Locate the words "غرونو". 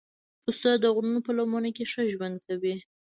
0.95-1.19